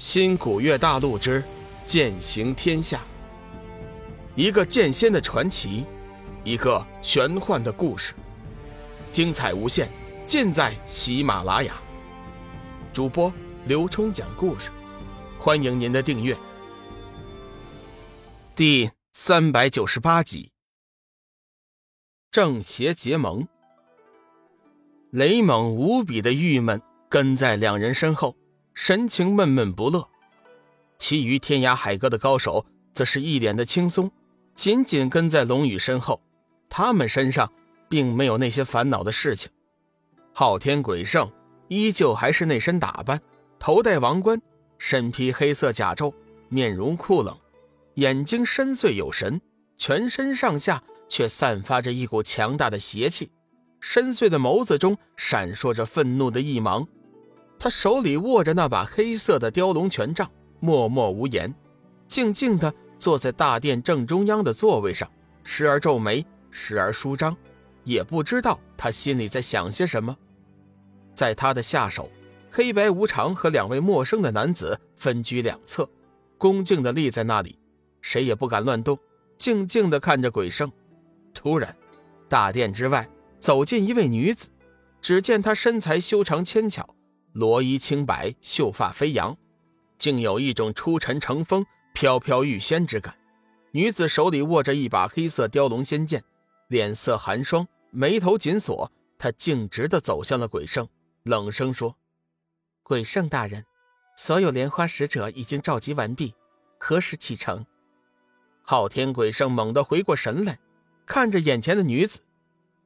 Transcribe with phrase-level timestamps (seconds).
[0.00, 1.44] 新古月大陆之
[1.84, 3.02] 剑行天下，
[4.34, 5.84] 一个剑仙的传奇，
[6.42, 8.14] 一个玄幻的故事，
[9.12, 9.90] 精彩无限，
[10.26, 11.74] 尽在喜马拉雅。
[12.94, 13.30] 主播
[13.66, 14.70] 刘冲讲故事，
[15.38, 16.34] 欢迎您的订阅。
[18.56, 20.50] 第三百九十八集，
[22.30, 23.46] 正邪结盟。
[25.10, 26.80] 雷猛无比的郁闷，
[27.10, 28.34] 跟在两人身后。
[28.82, 30.08] 神情闷闷不乐，
[30.98, 34.10] 其余天涯海阁的高手则是一脸的轻松，
[34.54, 36.18] 紧紧跟在龙宇身后。
[36.70, 37.52] 他们身上
[37.90, 39.50] 并没有那些烦恼的事情。
[40.32, 41.30] 昊天鬼圣
[41.68, 43.20] 依旧还是那身打扮，
[43.58, 44.40] 头戴王冠，
[44.78, 46.10] 身披黑色甲胄，
[46.48, 47.36] 面容酷冷，
[47.96, 49.38] 眼睛深邃有神，
[49.76, 53.30] 全身上下却散发着一股强大的邪气，
[53.78, 56.88] 深邃的眸子中闪烁着愤怒的一芒。
[57.62, 60.28] 他手里握着那把黑色的雕龙权杖，
[60.60, 61.54] 默默无言，
[62.08, 65.06] 静静地坐在大殿正中央的座位上，
[65.44, 67.36] 时而皱眉，时而舒张，
[67.84, 70.16] 也不知道他心里在想些什么。
[71.14, 72.10] 在他的下手，
[72.50, 75.86] 黑白无常和两位陌生的男子分居两侧，
[76.38, 77.58] 恭敬地立在那里，
[78.00, 78.98] 谁也不敢乱动，
[79.36, 80.72] 静静地看着鬼圣。
[81.34, 81.76] 突然，
[82.26, 83.06] 大殿之外
[83.38, 84.48] 走进一位女子，
[85.02, 86.94] 只见她身材修长纤巧。
[87.32, 89.36] 罗衣清白，秀发飞扬，
[89.98, 93.16] 竟有一种出尘成风、飘飘欲仙之感。
[93.72, 96.24] 女子手里握着一把黑色雕龙仙剑，
[96.68, 98.90] 脸色寒霜，眉头紧锁。
[99.16, 100.88] 她径直地走向了鬼圣，
[101.24, 101.94] 冷声说
[102.82, 103.66] ：“鬼圣大人，
[104.16, 106.34] 所有莲花使者已经召集完毕，
[106.78, 107.66] 何时启程？”
[108.64, 110.58] 昊天鬼圣猛地回过神来，
[111.04, 112.20] 看着眼前的女子，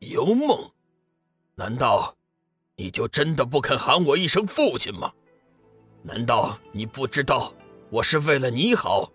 [0.00, 0.70] 幽梦，
[1.54, 2.17] 难道？
[2.80, 5.12] 你就真的不肯喊我一声父亲吗？
[6.00, 7.52] 难道你不知道
[7.90, 9.10] 我是为了你好？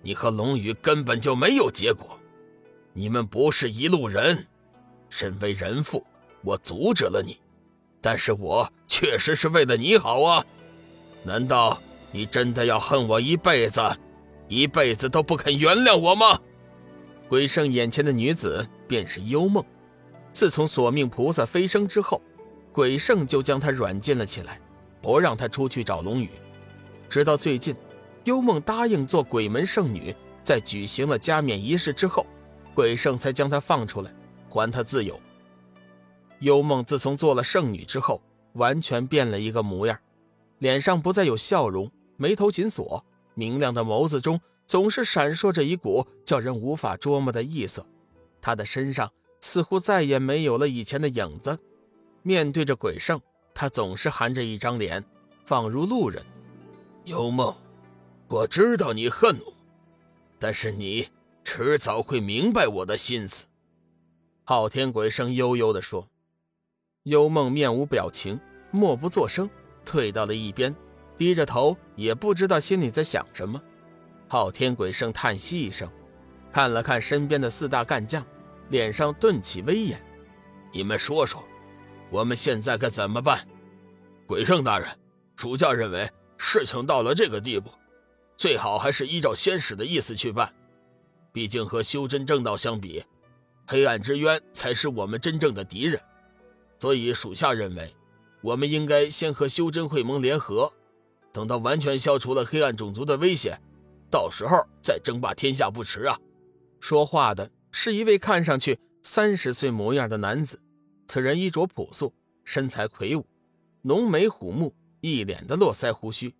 [0.00, 2.18] 你和龙宇根本就没有结果，
[2.94, 4.46] 你们不是一路人。
[5.10, 6.06] 身为人父，
[6.40, 7.38] 我阻止了你，
[8.00, 10.46] 但是我确实是为了你好啊！
[11.22, 11.78] 难道
[12.10, 13.82] 你真的要恨我一辈子，
[14.48, 16.40] 一辈子都不肯原谅我吗？
[17.28, 19.62] 鬼圣眼前的女子便是幽梦，
[20.32, 22.22] 自从索命菩萨飞升之后。
[22.76, 24.60] 鬼圣就将他软禁了起来，
[25.00, 26.28] 不让他出去找龙宇。
[27.08, 27.74] 直到最近，
[28.24, 30.14] 幽梦答应做鬼门圣女，
[30.44, 32.26] 在举行了加冕仪式之后，
[32.74, 34.14] 鬼圣才将他放出来，
[34.50, 35.18] 还他自由。
[36.40, 38.20] 幽梦自从做了圣女之后，
[38.52, 39.98] 完全变了一个模样，
[40.58, 47.86] 脸上不再有笑容，眉头紧锁，明亮的眸子中总是闪烁着一股叫人无法捉摸的异色。
[48.42, 49.10] 她的身上
[49.40, 51.58] 似乎再也没有了以前的影子。
[52.26, 53.20] 面对着鬼圣，
[53.54, 55.04] 他总是含着一张脸，
[55.44, 56.20] 仿如路人。
[57.04, 57.54] 幽梦，
[58.26, 59.54] 我知道你恨我，
[60.36, 61.08] 但是你
[61.44, 63.46] 迟早会明白我的心思。
[64.42, 66.08] 昊天鬼圣悠悠地说。
[67.04, 68.40] 幽梦面无表情，
[68.72, 69.48] 默不作声，
[69.84, 70.74] 退到了一边，
[71.16, 73.62] 低着头，也不知道心里在想什么。
[74.26, 75.88] 昊天鬼圣叹息一声，
[76.50, 78.26] 看了看身边的四大干将，
[78.70, 80.04] 脸上顿起威严
[80.74, 81.40] ：“你们说说。”
[82.10, 83.46] 我们现在该怎么办？
[84.26, 84.88] 鬼圣大人，
[85.34, 87.70] 主教认为事情到了这个地步，
[88.36, 90.52] 最好还是依照仙使的意思去办。
[91.32, 93.04] 毕竟和修真正道相比，
[93.66, 96.00] 黑暗之渊才是我们真正的敌人。
[96.78, 97.94] 所以属下认为，
[98.40, 100.72] 我们应该先和修真会盟联合，
[101.32, 103.58] 等到完全消除了黑暗种族的威胁，
[104.10, 106.18] 到时候再争霸天下不迟啊！
[106.80, 110.60] 说话的是一位看上去三十岁模样的男子。
[111.08, 113.26] 此人衣着朴素，身材魁梧，
[113.82, 116.34] 浓眉虎目，一脸的络腮胡须，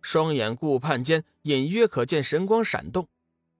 [0.00, 3.06] 双眼顾盼间隐约可见神光闪动。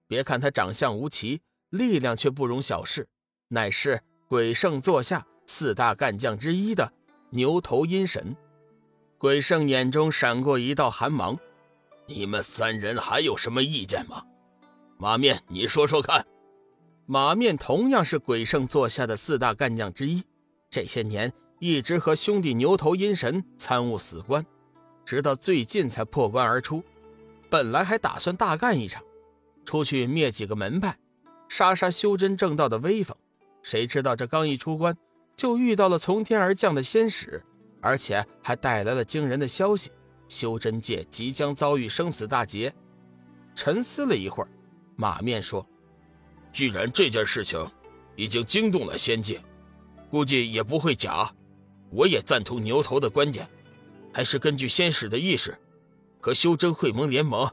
[0.07, 3.07] 别看他长相无奇，力量却不容小视，
[3.49, 6.91] 乃是鬼圣座下四大干将之一的
[7.29, 8.35] 牛头阴神。
[9.17, 11.37] 鬼圣眼中闪过一道寒芒
[12.07, 14.23] ：“你们三人还有什么意见吗？”
[14.97, 16.25] 马面，你说说看。
[17.05, 20.23] 马面同样是鬼圣座下的四大干将之一。
[20.69, 24.45] 这些年一直和兄弟牛头阴神参悟死关，
[25.05, 26.83] 直到最近才破关而出。
[27.49, 29.01] 本来还打算大干一场，
[29.65, 30.97] 出去灭几个门派，
[31.47, 33.15] 杀杀修真正道的威风。
[33.63, 34.95] 谁知道这刚一出关，
[35.35, 37.41] 就遇到了从天而降的仙使，
[37.81, 39.89] 而且还带来了惊人的消息：
[40.27, 42.73] 修真界即将遭遇生死大劫。
[43.55, 44.49] 沉思了一会儿，
[44.97, 45.65] 马面说
[46.51, 47.65] ：“既然这件事情
[48.15, 49.41] 已经惊动了仙界。”
[50.09, 51.33] 估计也不会假，
[51.89, 53.47] 我也赞同牛头的观点，
[54.13, 55.57] 还是根据先使的意识，
[56.19, 57.49] 和修真会盟联盟，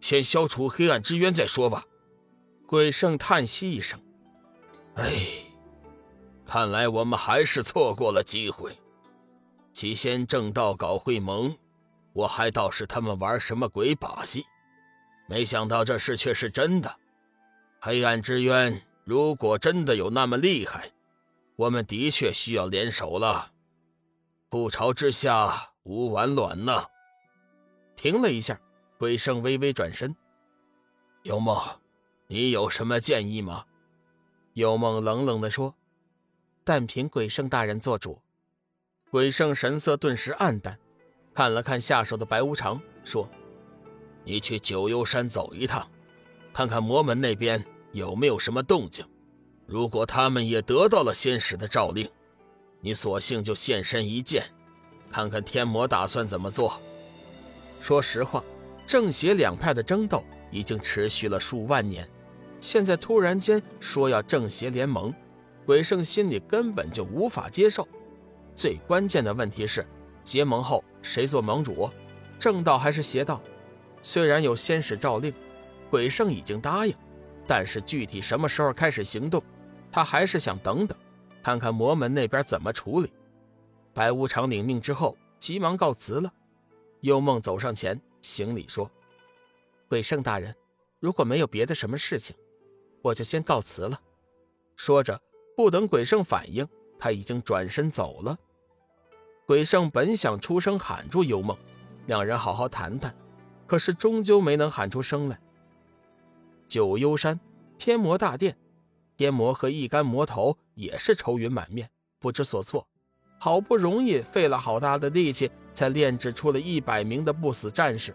[0.00, 1.84] 先消除黑暗之渊再说吧。
[2.66, 4.00] 鬼圣叹息一声
[4.96, 5.26] ：“哎，
[6.44, 8.76] 看来我们还是错过了机会。
[9.72, 11.54] 起先正道搞会盟，
[12.12, 14.44] 我还倒是他们玩什么鬼把戏，
[15.28, 16.96] 没想到这事却是真的。
[17.80, 20.90] 黑暗之渊如果真的有那么厉害，
[21.56, 23.52] 我们的确需要联手了。
[24.50, 26.86] 覆巢之下无完卵呐！”
[27.96, 28.60] 停了一下，
[28.98, 30.14] 鬼圣微微转身
[31.24, 31.60] ：“幽梦。”
[32.28, 33.64] 你有什么建议吗？
[34.54, 35.74] 幽梦冷冷地说
[36.64, 38.20] ：“但凭鬼圣大人做主。”
[39.12, 40.76] 鬼圣神色顿时黯淡，
[41.32, 43.28] 看了看下手的白无常，说
[44.24, 45.88] ：“你去九幽山走一趟，
[46.52, 49.06] 看看魔门那边有没有什么动静。
[49.66, 52.08] 如果他们也得到了仙使的诏令，
[52.80, 54.44] 你索性就现身一见，
[55.10, 56.80] 看看天魔打算怎么做。”
[57.82, 58.42] 说实话，
[58.86, 62.08] 正邪两派的争斗已经持续了数万年。
[62.60, 65.12] 现在突然间说要正邪联盟，
[65.64, 67.86] 鬼圣心里根本就无法接受。
[68.54, 69.86] 最关键的问题是，
[70.24, 71.90] 结盟后谁做盟主，
[72.38, 73.40] 正道还是邪道？
[74.02, 75.32] 虽然有仙使诏令，
[75.90, 76.94] 鬼圣已经答应，
[77.46, 79.42] 但是具体什么时候开始行动，
[79.96, 80.94] 他还是想等等，
[81.42, 83.10] 看看魔门那边怎么处理。
[83.94, 86.30] 白无常领命之后，急忙告辞了。
[87.00, 88.90] 幽梦走上前行礼说
[89.88, 90.54] ：“鬼圣大人，
[91.00, 92.36] 如果没有别的什么事情。”
[93.00, 93.98] 我就先告辞了。
[94.76, 95.18] 说着，
[95.56, 98.38] 不等鬼圣反应，他已经转身走了。
[99.46, 101.56] 鬼圣本想出声喊住幽梦，
[102.04, 103.16] 两人好好谈谈，
[103.66, 105.40] 可是终究没能喊出声来。
[106.68, 107.40] 九幽山
[107.78, 108.58] 天魔大殿，
[109.16, 112.86] 天魔和一干魔头也是愁云满面，不知所措。
[113.38, 118.14] 好不容易费了好大的力气，才炼制出了一百名的不死战士。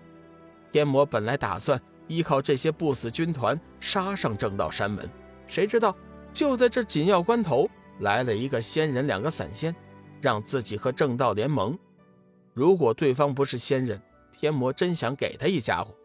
[0.71, 1.81] 天魔本来打算。
[2.07, 5.09] 依靠这些不死军团杀上正道山门，
[5.47, 5.95] 谁知道
[6.33, 7.69] 就在这紧要关头，
[7.99, 9.73] 来了一个仙人，两个散仙，
[10.19, 11.77] 让自己和正道联盟。
[12.53, 14.01] 如果对方不是仙人，
[14.37, 15.95] 天魔真想给他一家伙。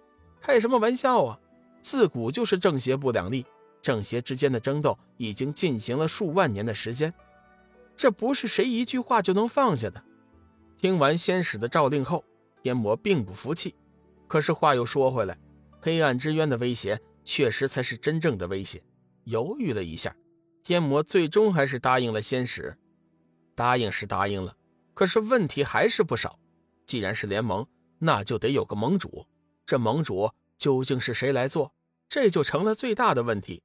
[0.40, 1.40] 开什么玩笑啊！
[1.81, 3.44] 自古就是正邪不两立，
[3.86, 7.14] 正邪之间的争斗已经进行了数万年的时间，
[7.96, 10.02] 这不是谁一句话就能放下的。
[10.76, 12.24] 听完仙使的诏令后，
[12.60, 13.76] 天魔并不服气，
[14.26, 15.38] 可是话又说回来。
[15.80, 18.82] 黑暗之渊的威胁确实才是真正的威胁。
[19.22, 20.12] 犹豫了一下，
[20.64, 22.76] 天魔最终还是答应了仙使。
[23.54, 24.56] 答应是答应了，
[24.94, 26.36] 可是问题还是不少。
[26.86, 27.64] 既然是联盟，
[28.00, 29.24] 那就得有个盟主。
[29.64, 30.28] 这盟主
[30.58, 31.72] 究竟是谁来做？
[32.08, 33.62] 这就成了最大的问题。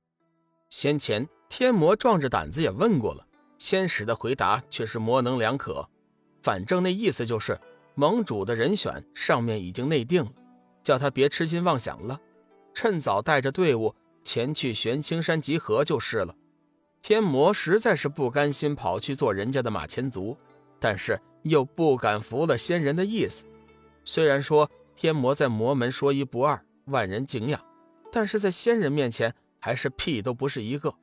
[0.72, 3.28] 先前天魔壮着胆子也问过了，
[3.58, 5.88] 仙使的回答却是模棱两可。
[6.42, 7.60] 反正那意思就是，
[7.94, 10.32] 盟主的人选上面已经内定了。
[10.82, 12.20] 叫他别痴心妄想了，
[12.74, 16.34] 趁早带着队伍前去玄青山集合就是了。
[17.02, 20.38] 天魔实在是不甘心跑去做人家的马前卒，
[20.80, 23.44] 但是又不敢服了仙人的意思。
[24.06, 27.62] 虽然说天魔在魔门说一不二，万人敬仰，
[28.10, 30.94] 但是在仙人面前还是屁都不是一个。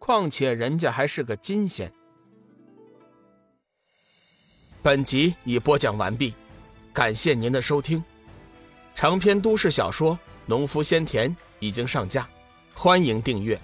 [0.00, 1.92] 况且人家还是个金仙。
[4.82, 6.32] 本集已播讲完毕，
[6.92, 8.02] 感谢您的收听。
[8.94, 10.14] 长篇都市小说
[10.46, 12.26] 《农夫先田》已经上架，
[12.74, 13.60] 欢迎订阅。